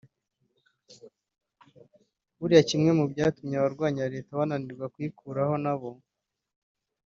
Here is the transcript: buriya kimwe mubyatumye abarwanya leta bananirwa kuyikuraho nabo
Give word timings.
buriya 2.39 2.61
kimwe 2.69 2.91
mubyatumye 2.99 3.55
abarwanya 3.57 4.03
leta 4.13 4.39
bananirwa 4.39 4.85
kuyikuraho 4.93 5.53
nabo 5.63 5.89